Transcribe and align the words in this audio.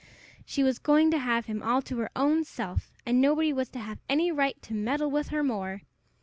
She 0.47 0.63
was 0.63 0.79
going 0.79 1.11
to 1.11 1.19
have 1.19 1.45
him 1.45 1.61
all 1.61 1.83
to 1.83 1.99
her 1.99 2.09
own 2.15 2.43
self, 2.43 2.89
and 3.05 3.21
nobody 3.21 3.53
was 3.53 3.69
to 3.69 3.79
have 3.79 3.99
any 4.09 4.31
right 4.31 4.59
to 4.63 4.73
meddle 4.73 5.11
with 5.11 5.27
her 5.27 5.43
more! 5.43 5.83